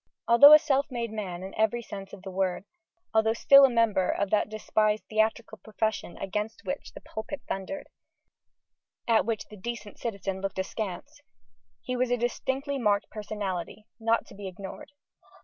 Although 0.27 0.53
a 0.53 0.57
self 0.57 0.89
made 0.89 1.11
man 1.13 1.43
in 1.43 1.53
every 1.59 1.83
sense 1.83 2.11
of 2.11 2.23
the 2.23 2.31
word, 2.31 2.65
although 3.13 3.33
still 3.33 3.65
a 3.65 3.69
member 3.69 4.09
of 4.09 4.31
that 4.31 4.49
despised 4.49 5.03
theatrical 5.11 5.59
profession 5.59 6.17
against 6.17 6.65
which 6.65 6.93
the 6.93 7.01
pulpit 7.01 7.43
thundered, 7.47 7.87
at 9.07 9.27
which 9.27 9.45
the 9.49 9.57
decent 9.57 9.99
citizen 9.99 10.41
looked 10.41 10.57
askance, 10.57 11.21
he 11.83 11.95
was 11.95 12.09
a 12.09 12.17
distinctly 12.17 12.79
marked 12.79 13.11
personality, 13.11 13.85
not 13.99 14.25
to 14.25 14.33
be 14.33 14.47
ignored. 14.47 14.91